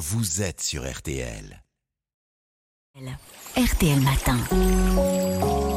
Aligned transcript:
vous 0.00 0.40
êtes 0.40 0.62
sur 0.62 0.90
RTL. 0.90 1.62
RTL 3.54 4.00
Matin. 4.00 4.38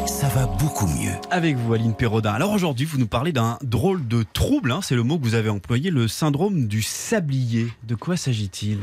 Ça 0.08 0.30
va 0.30 0.46
beaucoup 0.46 0.88
mieux. 0.88 1.12
Avec 1.30 1.58
vous, 1.58 1.74
Aline 1.74 1.94
Perrodin. 1.94 2.32
Alors 2.32 2.52
aujourd'hui, 2.52 2.86
vous 2.86 2.98
nous 2.98 3.08
parlez 3.08 3.34
d'un 3.34 3.58
drôle 3.64 4.08
de 4.08 4.24
trouble, 4.24 4.72
hein, 4.72 4.80
c'est 4.82 4.96
le 4.96 5.04
mot 5.04 5.20
que 5.20 5.26
vous 5.26 5.36
avez 5.36 5.50
employé, 5.50 5.92
le 5.92 6.08
syndrome 6.08 6.68
du 6.68 6.82
sablier. 6.82 7.68
De 7.84 7.96
quoi 7.96 8.16
s'agit-il? 8.16 8.80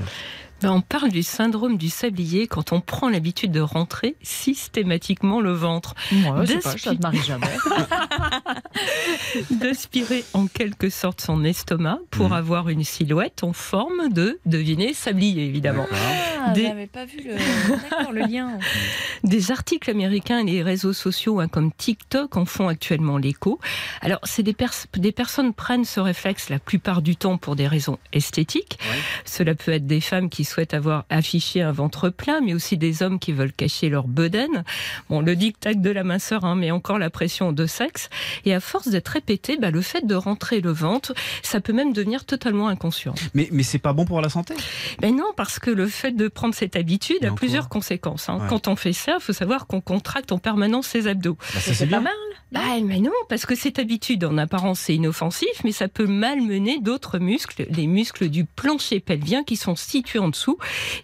On 0.69 0.81
parle 0.81 1.11
du 1.11 1.23
syndrome 1.23 1.79
du 1.79 1.89
sablier 1.89 2.47
quand 2.47 2.73
on 2.73 2.81
prend 2.81 3.09
l'habitude 3.09 3.53
de 3.53 3.61
rentrer 3.61 4.17
systématiquement 4.23 5.41
le 5.41 5.53
ventre. 5.53 5.95
Moi, 6.13 6.45
je 6.45 6.53
sais 6.53 6.59
D'aspi- 6.59 6.63
pas, 6.73 6.79
ça 6.79 6.95
ne 6.95 6.99
m'arrive 6.99 7.25
jamais. 7.25 7.47
D'aspirer 9.51 10.25
en 10.35 10.47
quelque 10.47 10.91
sorte 10.91 11.21
son 11.21 11.45
estomac 11.45 11.99
pour 12.11 12.27
Mhm. 12.29 12.33
avoir 12.33 12.69
une 12.69 12.85
silhouette 12.85 13.43
en 13.45 13.53
forme 13.53 14.13
de, 14.13 14.39
devinez, 14.47 14.95
sablier 14.95 15.45
évidemment. 15.47 15.87
Ah, 15.93 16.53
Des- 16.53 16.65
j'avais 16.67 16.87
pas 16.87 17.05
vu 17.05 17.21
le, 17.25 18.27
lien. 18.27 18.59
Des 19.25 19.51
articles 19.51 19.91
américains 19.91 20.39
et 20.41 20.45
les 20.45 20.63
réseaux 20.63 20.93
sociaux 20.93 21.41
hein, 21.41 21.49
comme 21.49 21.73
TikTok 21.73 22.37
en 22.37 22.45
font 22.45 22.69
actuellement 22.69 23.19
l'écho. 23.19 23.59
Alors, 24.01 24.21
c'est 24.25 24.43
des, 24.43 24.55
pers- 24.55 24.87
des 24.97 25.13
personnes 25.13 25.53
prennent 25.53 25.85
ce 25.85 26.01
réflexe 26.01 26.49
la 26.49 26.59
plupart 26.59 27.03
du 27.03 27.17
temps 27.17 27.37
pour 27.37 27.57
des 27.57 27.69
raisons 27.69 27.99
esthétiques. 28.13 28.79
Ouais. 28.83 28.99
Cela 29.25 29.55
peut 29.55 29.73
être 29.73 29.87
des 29.87 30.01
femmes 30.01 30.31
qui 30.31 30.45
souhaitent 30.51 30.75
avoir 30.75 31.05
affiché 31.11 31.63
un 31.63 31.73
ventre 31.73 32.09
plat, 32.11 32.41
mais 32.43 32.55
aussi 32.55 32.77
des 32.77 33.03
hommes 33.03 33.19
qui 33.19 33.33
veulent 33.33 33.53
cacher 33.53 33.89
leur 33.89 34.07
bedaine. 34.09 34.65
Bon, 35.09 35.21
le 35.21 35.37
dictat 35.37 35.75
de 35.75 35.91
la 35.91 36.05
minceur 36.05 36.45
hein, 36.45 36.57
met 36.57 36.71
encore 36.71 36.99
la 36.99 37.11
pression 37.11 37.49
aux 37.49 37.53
deux 37.53 37.67
sexes. 37.67 38.11
Et 38.45 38.55
à 38.55 38.61
force 38.61 38.89
d'être 38.89 39.09
répété, 39.09 39.57
bah, 39.57 39.71
le 39.71 39.81
fait 39.83 40.07
de 40.07 40.15
rentrer 40.15 40.61
le 40.61 40.73
ventre, 40.73 41.15
ça 41.43 41.61
peut 41.61 41.73
même 41.73 41.93
devenir 41.93 42.25
totalement 42.25 42.69
inconscient. 42.69 43.15
Mais, 43.35 43.49
mais 43.53 43.63
c'est 43.63 43.79
pas 43.79 43.93
bon 43.93 44.05
pour 44.05 44.21
la 44.21 44.29
santé? 44.29 44.55
Ben 45.01 45.15
non, 45.15 45.33
parce 45.37 45.59
que 45.59 45.71
le 45.71 45.87
fait 45.87 46.13
de 46.13 46.29
prendre 46.29 46.55
cette 46.55 46.77
habitude 46.77 47.19
Mais 47.23 47.29
a 47.29 47.33
plusieurs 47.33 47.69
quoi 47.69 47.81
conséquences. 47.81 48.29
hein. 48.29 48.39
Ouais. 48.41 48.47
Quand 48.49 48.69
on 48.69 48.77
fait 48.77 48.93
ça, 48.93 49.17
il 49.21 49.23
faut 49.23 49.33
savoir 49.33 49.67
qu'on 49.67 49.81
contracte 49.81 50.33
en 50.33 50.39
permanence 50.39 50.87
ses 50.89 51.07
abdos. 51.07 51.37
Bah, 51.55 51.61
Ça 51.61 51.75
c'est 51.75 51.87
bien. 51.87 52.01
mal. 52.01 52.13
Bah, 52.53 52.61
mais 52.85 52.99
non, 52.99 53.13
parce 53.29 53.47
que 53.47 53.55
cette 53.55 53.79
habitude, 53.79 54.25
en 54.25 54.37
apparence, 54.37 54.81
c'est 54.81 54.95
inoffensif, 54.97 55.49
mais 55.63 55.71
ça 55.71 55.87
peut 55.87 56.07
malmener 56.07 56.81
d'autres 56.81 57.19
muscles, 57.21 57.67
les 57.71 57.87
muscles 57.87 58.29
du 58.29 58.45
plancher 58.45 58.99
pelvien 58.99 59.45
qui 59.45 59.55
sont 59.57 59.77
situés 59.77 60.19
en 60.19 60.29
dessous 60.31 60.40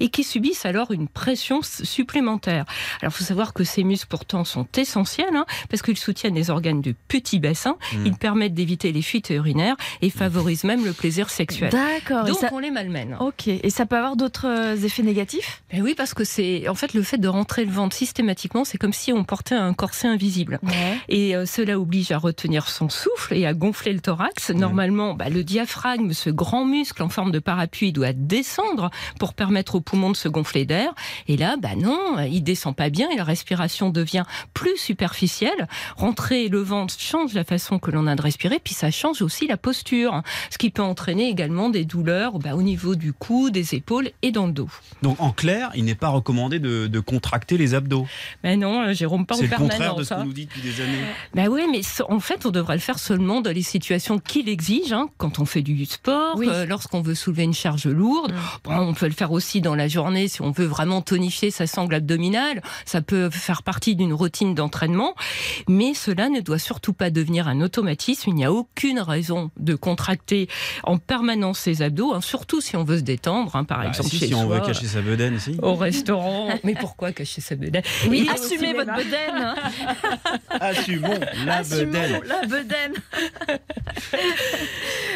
et 0.01 0.09
qui 0.09 0.25
subissent 0.25 0.65
alors 0.67 0.93
une 0.93 1.09
pression 1.09 1.61
supplémentaire. 1.63 2.65
Alors, 3.01 3.13
il 3.13 3.17
faut 3.19 3.25
savoir 3.25 3.53
que 3.53 3.65
ces 3.65 3.85
muscles, 3.85 4.09
pourtant, 4.09 4.45
sont 4.45 4.67
essentiels, 4.77 5.35
hein, 5.35 5.47
parce 5.71 5.83
qu'ils 5.83 5.97
soutiennent 5.97 6.35
les 6.35 6.51
organes 6.51 6.81
du 6.81 6.95
petit 6.95 7.39
bassin, 7.39 7.77
Mm. 7.93 8.07
ils 8.07 8.17
permettent 8.17 8.55
d'éviter 8.55 8.93
les 8.93 9.03
fuites 9.03 9.31
urinaires 9.31 9.77
et 10.03 10.11
favorisent 10.11 10.65
même 10.65 10.85
le 10.85 10.93
plaisir 10.93 11.31
sexuel. 11.31 11.71
D'accord. 11.71 12.27
Et 12.27 12.31
Donc, 12.31 12.39
ça... 12.39 12.49
on 12.53 12.59
les 12.59 12.71
malmène. 12.71 13.17
Ok. 13.21 13.49
Et 13.49 13.71
ça 13.71 13.87
peut 13.87 13.97
avoir 13.97 14.17
d'autres 14.17 14.47
euh, 14.47 14.77
effets 14.77 15.03
négatifs? 15.03 15.63
Ben 15.73 15.83
oui, 15.83 15.95
parce 15.97 16.15
que 16.15 16.25
c'est 16.25 16.69
en 16.69 16.75
fait 16.75 16.95
le 16.95 17.03
fait 17.03 17.19
de 17.19 17.29
rentrer 17.29 17.65
le 17.65 17.71
ventre 17.73 17.97
systématiquement, 17.97 18.65
c'est 18.65 18.79
comme 18.79 18.93
si 18.93 19.13
on 19.13 19.25
portait 19.25 19.55
un 19.55 19.73
corset 19.75 20.09
invisible. 20.09 20.59
Ouais. 20.63 20.99
Et 21.09 21.37
euh, 21.37 21.47
cela 21.47 21.79
oblige 21.79 22.11
à 22.13 22.19
retenir 22.19 22.69
son 22.69 22.89
souffle 22.89 23.35
et 23.35 23.47
à 23.47 23.55
gonfler 23.55 23.93
le 23.93 24.01
thorax. 24.01 24.51
Normalement, 24.51 25.15
bah, 25.15 25.29
le 25.29 25.45
diaphragme, 25.45 26.13
ce 26.13 26.31
grand 26.31 26.65
muscle 26.65 27.03
en 27.03 27.09
forme 27.09 27.31
de 27.33 27.39
parapluie, 27.39 27.93
doit 27.93 28.13
descendre 28.13 28.91
pour 29.19 29.26
permettre 29.35 29.75
aux 29.77 29.81
poumons 29.81 30.11
de 30.11 30.17
se 30.17 30.29
gonfler 30.29 30.65
d'air. 30.65 30.95
Et 31.29 31.37
là, 31.37 31.57
bah 31.61 31.77
non, 31.77 32.19
il 32.31 32.43
descend 32.43 32.75
pas 32.75 32.91
bien 32.91 33.09
et 33.11 33.17
la 33.17 33.25
respiration 33.25 33.91
devient 33.91 34.25
plus 34.55 34.77
superficielle. 34.77 35.69
Rentrer 35.97 36.49
le 36.49 36.61
ventre 36.61 36.95
change 36.99 37.35
la 37.35 37.45
façon 37.45 37.79
que 37.79 37.91
l'on 37.91 38.07
a 38.07 38.15
de 38.17 38.23
respirer, 38.23 38.59
puis 38.63 38.75
ça 38.75 38.91
change 38.91 39.23
aussi 39.23 39.47
la 39.47 39.57
posture, 39.57 40.23
ce 40.51 40.59
qui 40.59 40.71
peut 40.71 40.83
entraîner 40.83 41.29
également 41.29 41.71
des 41.71 41.85
douleurs 41.85 42.39
bah, 42.39 42.55
au 42.55 42.63
niveau 42.63 42.95
du 42.95 43.13
cou, 43.13 43.51
des 43.51 43.75
épaules 43.75 44.11
et 44.23 44.33
dans 44.33 44.47
le 44.47 44.53
dos. 44.53 44.69
Donc 45.03 45.21
en 45.21 45.31
clair, 45.33 45.71
il 45.75 45.85
n'est 45.85 45.95
pas 45.95 46.09
recommandé 46.09 46.59
de, 46.59 46.87
de 46.87 47.01
contracter 47.01 47.57
les 47.59 47.75
abdos. 47.75 48.07
Mais 48.45 48.57
non, 48.57 48.83
euh, 48.83 48.93
Jérôme, 48.93 49.27
pas 49.27 49.35
en 49.35 49.39
C'est 49.39 49.47
le 49.47 49.57
contraire 49.57 49.95
de 49.97 50.05
permanence. 50.05 50.09
ce 50.09 50.15
qu'on 50.15 50.21
hein. 50.21 50.25
nous 50.25 50.33
dit 50.33 50.47
depuis 50.47 50.63
des 50.63 50.81
années. 50.81 50.99
Bah 51.35 51.45
oui, 51.51 51.63
mais 51.71 51.81
en 52.09 52.21
fait, 52.21 52.47
on 52.47 52.51
devrait 52.51 52.75
le 52.77 52.81
faire 52.81 52.99
seulement 52.99 53.41
dans 53.41 53.53
les 53.53 53.63
situations 53.63 54.19
qui 54.19 54.43
l'exigent, 54.43 54.97
hein, 54.97 55.09
quand 55.19 55.39
on 55.39 55.45
fait 55.45 55.63
du 55.63 55.85
sport, 55.87 56.37
Oui. 56.37 56.47
euh, 56.51 56.67
lorsqu'on 56.67 57.01
veut 57.03 57.15
soulever 57.15 57.45
une 57.45 57.55
charge 57.55 57.87
lourde. 57.87 58.33
Mm. 58.33 58.37
Bon, 58.65 58.77
on 58.79 58.95
peut 58.95 59.06
le 59.09 59.15
faire 59.15 59.33
aussi 59.33 59.61
dans 59.61 59.75
la 59.75 59.89
journée 59.89 60.29
si 60.29 60.43
on 60.43 60.51
veut 60.51 60.67
vraiment 60.67 61.03
tonifier 61.03 61.51
sa 61.51 61.67
sangle 61.67 61.95
abdominale. 61.95 62.63
Ça 62.85 63.03
peut 63.03 63.31
faire 63.31 63.63
partie 63.63 63.97
d'une 63.97 64.13
routine 64.13 64.55
d'entraînement, 64.55 65.15
mais 65.69 65.95
cela 65.95 66.29
ne 66.29 66.41
doit 66.41 66.59
surtout 66.59 66.93
pas 66.93 67.11
devenir 67.11 67.49
un 67.49 67.61
automatisme. 67.61 68.31
Il 68.31 68.35
n'y 68.37 68.45
a 68.45 68.53
aucune 68.53 69.01
raison 69.01 69.51
de 69.59 69.75
contracter 69.75 70.49
en 70.85 70.99
permanence 70.99 71.59
ses 71.61 71.83
abdos, 71.83 72.13
hein, 72.15 72.21
surtout 72.21 72.61
si 72.61 72.77
on 72.77 72.85
veut 72.85 72.99
se 72.99 73.03
détendre, 73.03 73.57
hein, 73.57 73.65
par 73.65 73.81
Bah, 73.81 73.89
exemple 73.89 74.11
si, 74.11 74.19
chez 74.19 74.27
si 74.29 74.35
on 74.35 74.47
veut 74.47 74.61
cacher 74.61 74.87
sa 74.87 75.01
bedaine, 75.01 75.39
si. 75.39 75.57
au 75.63 75.75
restaurant. 75.75 76.49
mais 76.65 76.75
pourquoi 76.75 77.13
cacher 77.13 77.41
sa 77.41 77.55
bedaine? 77.57 77.83
Oui, 78.09 78.29
assumez 78.33 78.73
votre 78.73 78.95
bedaine. 78.95 79.35
hein. 79.35 79.55
Assumons 80.61 81.21
la 81.45 81.57
Assumons 81.59 81.87
bedaine. 81.93 82.21
la 82.27 82.47
bedaine. 82.47 82.95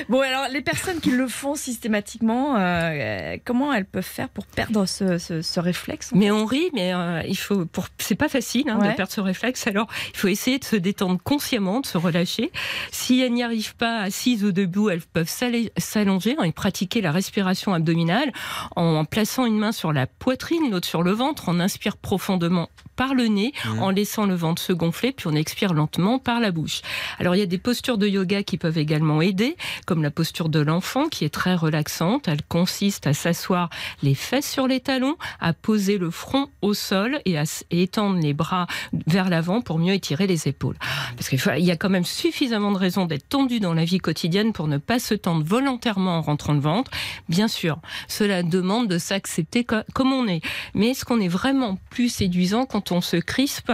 bon, 0.09 0.21
alors, 0.21 0.47
les 0.53 0.61
personnes 0.61 1.01
qui 1.01 1.11
le 1.11 1.29
font 1.29 1.55
systématiquement, 1.55 2.57
euh, 2.59 3.37
comment 3.45 3.73
elles 3.73 3.80
peuvent 3.85 4.03
faire 4.05 4.29
pour 4.29 4.47
perdre 4.47 4.87
ce, 4.87 5.19
ce- 5.19 5.43
ce 5.43 5.61
réflexe 5.61 6.11
Mais 6.15 6.31
on 6.31 6.45
rit, 6.45 6.71
mais 6.75 6.93
euh, 6.95 7.23
il 7.27 7.37
faut. 7.37 7.65
Pour... 7.67 7.87
C'est 7.99 8.15
pas 8.15 8.29
facile 8.29 8.69
hein, 8.69 8.79
Ouais. 8.81 8.91
de 8.91 8.95
perdre 8.97 9.13
ce 9.13 9.21
réflexe. 9.21 9.67
Alors, 9.67 9.87
il 10.13 10.17
faut 10.17 10.29
essayer 10.29 10.59
de 10.59 10.65
se 10.65 10.77
détendre 10.77 11.19
consciemment, 11.23 11.81
de 11.81 11.87
se 11.87 11.99
relâcher. 11.99 12.51
Si 12.93 13.21
elles 13.21 13.33
n'y 13.33 13.43
arrivent 13.43 13.77
pas, 13.77 13.99
assises 14.01 14.45
ou 14.45 14.53
debout, 14.53 14.91
elles 14.91 15.01
peuvent 15.03 15.29
s'allonger 15.77 16.37
hein, 16.39 16.45
et 16.45 16.53
pratiquer 16.53 17.01
la 17.01 17.13
respiration 17.13 17.75
abdominale 17.75 18.33
en 18.77 19.05
plaçant 19.05 19.47
une 19.47 19.59
main 19.59 19.73
sur 19.73 19.93
la 19.93 20.07
poitrine, 20.07 20.71
l'autre 20.71 20.89
sur 20.89 21.03
le 21.03 21.13
ventre. 21.13 21.45
On 21.49 21.61
inspire 21.61 21.97
profondément 21.97 22.69
par 23.01 23.15
le 23.15 23.29
nez, 23.29 23.55
Mhm. 23.65 23.83
en 23.83 23.89
laissant 23.89 24.27
le 24.27 24.35
ventre 24.35 24.61
se 24.61 24.75
gonfler, 24.75 25.13
puis 25.13 25.27
on 25.27 25.35
expire 25.35 25.73
lentement 25.73 26.19
par 26.19 26.39
la 26.39 26.51
bouche. 26.51 26.83
Alors, 27.19 27.35
il 27.35 27.39
y 27.39 27.43
a 27.43 27.47
des 27.47 27.57
postures 27.57 27.97
de 27.97 28.07
yoga 28.07 28.43
qui 28.43 28.59
peuvent 28.59 28.77
également 28.77 29.23
aider, 29.23 29.57
comme 29.87 30.03
la 30.03 30.11
posture 30.11 30.51
de 30.51 30.61
l'enfant, 30.61 31.09
qui 31.09 31.25
est 31.25 31.31
très 31.33 31.55
relaxante. 31.55 32.29
Elle 32.29 32.43
consiste 32.43 33.07
à 33.07 33.15
s'asseoir 33.15 33.71
les 34.03 34.15
fesses 34.15 34.51
sur 34.51 34.67
les 34.67 34.81
talons, 34.81 35.17
à 35.41 35.55
poser 35.55 35.97
le 35.97 36.11
front 36.11 36.49
au 36.61 36.75
sol 36.75 37.21
et 37.25 37.39
à 37.39 37.45
étendre 37.71 38.19
les 38.21 38.35
bras 38.35 38.67
vers 39.07 39.31
l'avant 39.31 39.63
pour 39.63 39.79
mieux 39.79 39.95
étirer 39.95 40.27
les 40.27 40.47
épaules. 40.47 40.77
Parce 41.17 41.31
qu'il 41.31 41.65
y 41.65 41.71
a 41.71 41.77
quand 41.77 41.89
même 41.89 42.05
suffisamment 42.05 42.71
de 42.71 42.77
raisons 42.77 43.07
d'être 43.07 43.27
tendu 43.31 43.61
dans 43.61 43.73
la 43.73 43.87
vie 43.87 43.99
quotidienne 43.99 44.53
pour 44.53 44.69
ne 44.69 44.77
pas 44.77 44.99
se 44.99 45.15
tendre 45.15 45.43
volontairement 45.43 46.19
en 46.19 46.21
rentrant 46.21 46.53
le 46.53 46.61
ventre. 46.61 46.91
Bien 47.31 47.49
sûr, 47.49 47.79
cela 48.09 48.43
demande 48.43 48.89
de 48.89 48.99
s'accepter 48.99 49.65
co- 49.65 49.77
comme 49.95 50.13
on 50.13 50.27
est. 50.29 50.43
Mais 50.75 50.89
est-ce 50.89 51.07
qu'on 51.07 51.21
est 51.21 51.29
vraiment 51.29 51.79
plus 51.89 52.11
séduisant 52.11 52.67
quand 52.67 52.90
on 52.93 53.01
se 53.01 53.17
crispe 53.17 53.73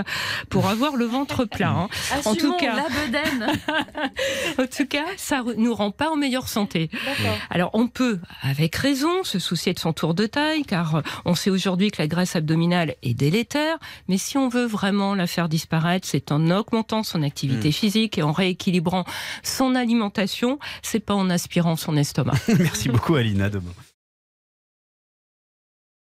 pour 0.50 0.68
avoir 0.68 0.96
le 0.96 1.04
ventre 1.04 1.44
plat 1.44 1.70
hein 1.70 1.88
En 2.24 2.34
tout 2.34 2.54
cas- 2.56 2.76
la 2.76 2.88
bedaine. 2.88 3.46
En 4.58 4.66
tout 4.66 4.86
cas, 4.86 5.04
ça 5.16 5.42
ne 5.42 5.54
nous 5.54 5.74
rend 5.74 5.90
pas 5.90 6.10
en 6.10 6.16
meilleure 6.16 6.48
santé. 6.48 6.90
Alors 7.50 7.70
on 7.74 7.88
peut, 7.88 8.18
avec 8.42 8.74
raison, 8.76 9.22
se 9.24 9.38
soucier 9.38 9.72
de 9.74 9.78
son 9.78 9.92
tour 9.92 10.14
de 10.14 10.26
taille, 10.26 10.62
car 10.64 10.96
euh, 10.96 11.00
on 11.24 11.34
sait 11.34 11.50
aujourd'hui 11.50 11.90
que 11.90 12.00
la 12.00 12.08
graisse 12.08 12.36
abdominale 12.36 12.94
est 13.02 13.14
délétère, 13.14 13.76
mais 14.08 14.18
si 14.18 14.38
on 14.38 14.48
veut 14.48 14.66
vraiment 14.66 15.14
la 15.14 15.26
faire 15.26 15.48
disparaître, 15.48 16.06
c'est 16.08 16.32
en 16.32 16.50
augmentant 16.50 17.02
son 17.02 17.22
activité 17.22 17.72
physique 17.72 18.18
et 18.18 18.22
en 18.22 18.32
rééquilibrant 18.32 19.04
son 19.42 19.74
alimentation, 19.74 20.58
c'est 20.82 21.00
pas 21.00 21.14
en 21.14 21.30
aspirant 21.30 21.76
son 21.76 21.96
estomac. 21.96 22.34
Merci 22.58 22.88
beaucoup, 22.88 23.14
Aline. 23.16 23.42
À 23.42 23.50
demain. 23.50 23.72